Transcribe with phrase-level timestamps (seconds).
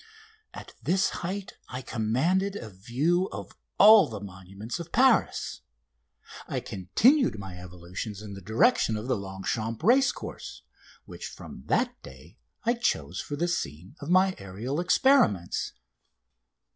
[0.51, 5.61] At this height I commanded a view of all the monuments of Paris.
[6.47, 10.63] I continued my evolutions in the direction of the Longchamps racecourse,
[11.05, 15.73] which from that day I chose for the scene of my aerial experiments.